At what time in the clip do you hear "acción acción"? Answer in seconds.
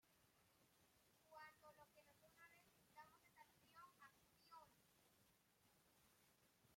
3.37-4.65